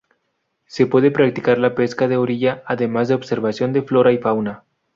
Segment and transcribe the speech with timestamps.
[0.65, 4.63] Se puede practicar la pesca de orilla además de observación de flora y fauna.